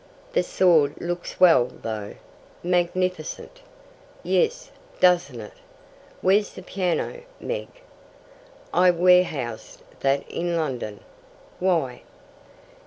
[0.33, 2.15] "The sword looks well, though."
[2.63, 3.61] "Magnificent."
[4.23, 5.53] "Yes, doesn't it?"
[6.21, 7.67] "Where's the piano, Meg?"
[8.73, 11.01] "I warehoused that in London.
[11.59, 12.01] Why?"